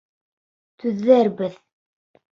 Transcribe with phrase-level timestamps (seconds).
[0.85, 1.63] Түҙербеҙ!